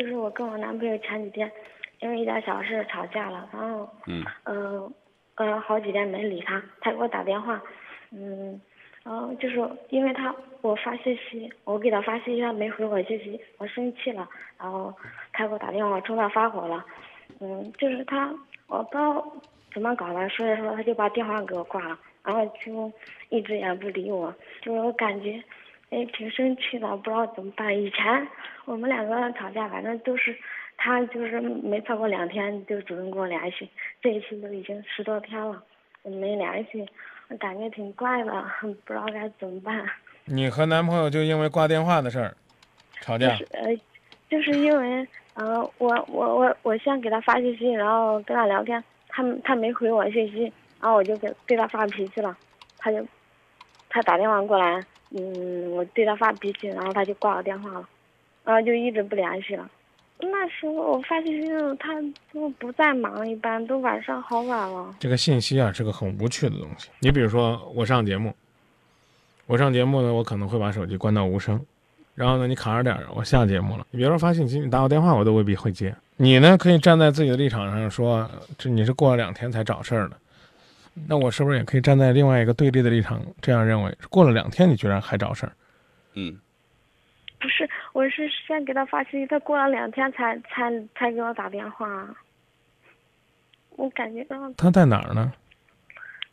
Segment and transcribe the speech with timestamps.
[0.00, 1.52] 就是我跟我男朋友前几天
[2.00, 4.90] 因为一点小事吵架了，然后嗯呃
[5.34, 7.62] 呃好几天没理他，他给我打电话，
[8.10, 8.58] 嗯，
[9.04, 9.60] 然后就是
[9.90, 14.26] 因为他我发信息，我给他发信息，他没回我信息，我生气了，
[14.58, 14.94] 然后
[15.34, 16.82] 他给我打电话，冲他发火了，
[17.40, 18.34] 嗯，就是他
[18.68, 19.22] 我不知道
[19.74, 22.90] 怎么搞的，说着说着他就把电话给我挂了，然后就
[23.28, 25.38] 一直也不理我，就是我感觉。
[25.90, 27.76] 哎，挺生气的，不知道怎么办。
[27.76, 28.26] 以前
[28.64, 30.36] 我们两个吵架，反正都是
[30.76, 33.68] 他就是没超过两天就主动跟我联系，
[34.00, 35.60] 这一次都已经十多天了，
[36.04, 36.88] 没联系，
[37.28, 38.32] 我感觉挺怪的，
[38.62, 39.84] 不知道该怎么办。
[40.26, 42.32] 你和男朋友就因为挂电话的事儿
[43.00, 43.76] 吵架就是呃，
[44.28, 45.04] 就是因为
[45.34, 50.42] 呃，我我我我先给他发信息，然后跟他聊天，他他没回我信息，
[50.80, 52.36] 然后我就给对他发脾气了，
[52.78, 53.04] 他就
[53.88, 54.84] 他打电话过来。
[55.10, 57.88] 嗯，我对他发脾气，然后他就挂了电话了，
[58.44, 59.68] 然后就一直不联系了。
[60.22, 61.94] 那时候我发信息，他
[62.32, 64.94] 都不在忙，一般都晚上好晚了。
[64.98, 66.90] 这个信息啊是个很无趣的东西。
[67.00, 68.34] 你比如说，我上节目，
[69.46, 71.58] 我上节目呢，我可能会把手机关到无声，
[72.14, 73.86] 然后呢，你卡着点儿，我下节目了。
[73.90, 75.94] 你别说发信息，你打我电话，我都未必会接。
[76.18, 80.16] 你呢，可以站在自己的立场上说，这你是过了两天才找事儿的。
[80.94, 83.96] 那我是不是也可以站在另外一个对立的立场，这样认为？
[84.08, 85.52] 过了两天，你居然还找事儿？
[86.14, 86.38] 嗯，
[87.38, 92.14] 不是，我是先给他发信息，他过了两天才才才给我打电话。
[93.76, 95.32] 我感觉到他在哪儿呢？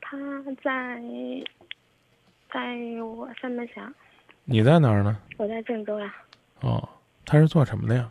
[0.00, 0.16] 他
[0.64, 1.00] 在，
[2.52, 3.92] 在我三门峡。
[4.44, 5.16] 你在哪儿呢？
[5.36, 6.14] 我在郑州呀。
[6.60, 6.88] 哦，
[7.24, 8.10] 他是做什么的呀？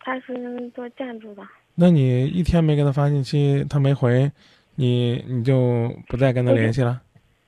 [0.00, 1.42] 他是做建筑的。
[1.74, 4.30] 那你一天没给他发信息，他没回。
[4.78, 7.00] 你你就不再跟他联系了？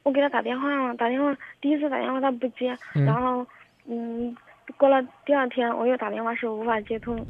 [0.03, 3.47] 我给他打电话了，打电话第一次打电话他不接，然后
[3.86, 4.36] 嗯，
[4.77, 7.25] 过了第二天我又打电话是无法接通，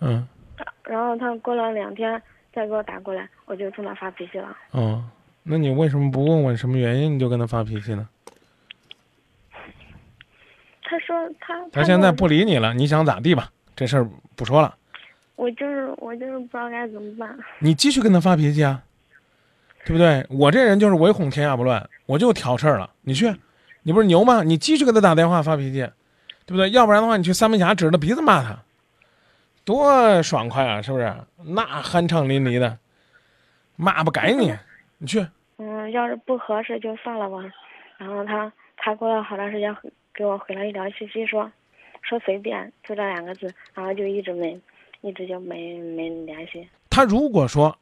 [0.00, 0.28] 嗯，
[0.84, 2.20] 然后他过了两天
[2.52, 4.54] 再给我打过来，我就冲他发脾气了。
[4.72, 5.02] 哦，
[5.44, 8.06] 那你为什么不问问什么原因你就跟他发脾气呢？
[10.82, 13.48] 他说他他现在不理你了，你想咋地吧？
[13.74, 14.06] 这事儿
[14.36, 14.76] 不说了。
[15.36, 17.34] 我就是我就是不知道该怎么办。
[17.60, 18.82] 你继续跟他发脾气啊。
[19.84, 20.24] 对不对？
[20.30, 22.88] 我这人就是唯恐天下不乱，我就挑事儿了。
[23.00, 23.34] 你去，
[23.82, 24.44] 你不是牛吗？
[24.44, 25.80] 你继续给他打电话发脾气，
[26.46, 26.70] 对不对？
[26.70, 28.56] 要不然的话，你去三门峡指着鼻子骂他，
[29.64, 30.80] 多爽快啊！
[30.80, 31.12] 是不是？
[31.44, 32.78] 那酣畅淋漓的，
[33.74, 34.54] 骂不改你。
[34.98, 35.26] 你去。
[35.58, 37.38] 嗯，要是不合适就算了吧。
[37.98, 39.76] 然后他他过了好长时间
[40.14, 41.50] 给我回了一条信息，说
[42.02, 44.56] 说随便，就这两个字，然后就一直没，
[45.00, 46.68] 一直就没没联系。
[46.88, 47.76] 他如果说。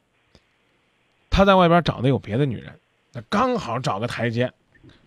[1.31, 2.71] 他在外边找的有别的女人，
[3.13, 4.51] 那刚好找个台阶。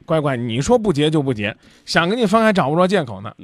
[0.06, 3.34] 乖乖，你说不结就不结，想跟你分还找不着借口呢，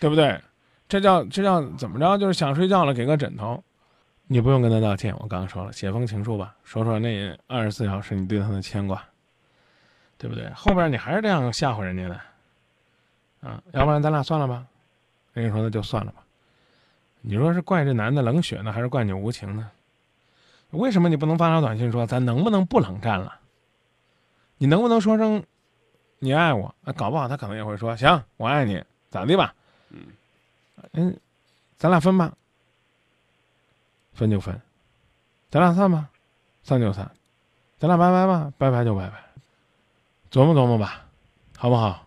[0.00, 0.40] 对不对？
[0.88, 2.18] 这叫这叫怎么着？
[2.18, 3.62] 就是想睡觉了，给个枕头。
[4.26, 9.02] 你不用跟他道歉，我刚刚说了，写封情书吧，说说那二十四小时你对他的牵挂，
[10.16, 10.50] 对不对？
[10.56, 12.20] 后边你还是这样吓唬人家的，
[13.48, 14.64] 啊，要不然咱俩算了吧。
[15.34, 16.22] 人家说那就算了吧。
[17.20, 19.70] 你说是怪这男的冷血呢，还是怪你无情呢？
[20.70, 23.40] 为什么你不能发条短信说咱能不能不冷战了？
[24.58, 25.42] 你能不能说声
[26.18, 26.74] 你爱我？
[26.82, 29.54] 那搞不好他可能也会说行，我爱你，咋地吧？
[29.90, 30.06] 嗯，
[30.92, 31.20] 嗯，
[31.76, 32.34] 咱俩分吧，
[34.12, 34.60] 分就分，
[35.48, 36.10] 咱俩散吧，
[36.62, 37.10] 散就散，
[37.78, 39.24] 咱俩拜拜吧，拜拜就拜拜，
[40.30, 41.04] 琢磨琢磨吧，
[41.56, 42.04] 好不好？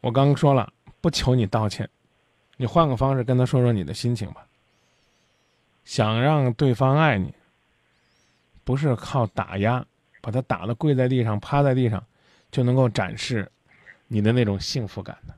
[0.00, 0.70] 我刚说了，
[1.00, 1.88] 不求你道歉，
[2.56, 4.44] 你换个方式跟他说说你的心情吧。
[5.84, 7.32] 想让对方爱你。
[8.64, 9.84] 不是靠打压，
[10.20, 12.04] 把他打的跪在地上、趴在地上，
[12.50, 13.50] 就能够展示
[14.06, 15.34] 你的那种幸福感的。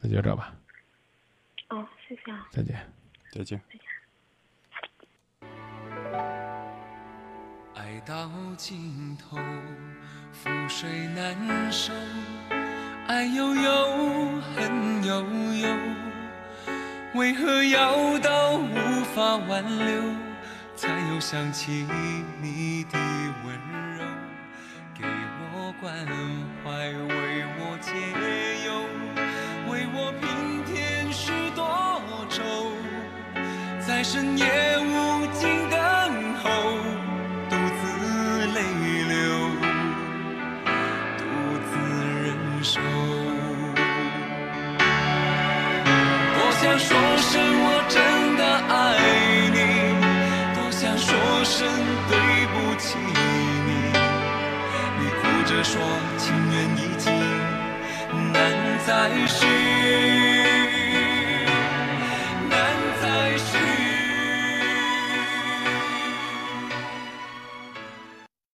[0.00, 0.54] 那就这吧。
[1.68, 2.48] 哦，谢谢啊。
[2.50, 2.80] 再见。
[3.30, 3.60] 再见。
[7.74, 9.36] 爱到尽头，
[10.32, 11.92] 覆水难收，
[13.06, 15.22] 爱悠悠，恨悠
[15.54, 16.09] 悠。
[17.14, 20.00] 为何要到无法挽留，
[20.76, 21.84] 才又想起
[22.40, 22.96] 你的
[23.44, 23.52] 温
[23.98, 24.04] 柔？
[24.94, 25.04] 给
[25.52, 25.92] 我关
[26.62, 27.90] 怀，为我解
[28.64, 28.68] 忧，
[29.68, 32.70] 为我平添许多愁，
[33.84, 35.78] 在深夜无尽等
[36.36, 36.48] 候，
[37.50, 37.82] 独自
[38.54, 38.58] 泪
[39.08, 39.18] 流，
[41.18, 41.20] 独
[41.66, 41.72] 自
[42.22, 42.80] 忍受。
[58.90, 60.19] 再续。